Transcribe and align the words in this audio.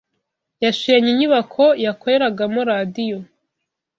yashenye 0.63 1.09
inyubako 1.13 1.63
yakoreragamo 1.85 2.59
radiyo 2.71 3.19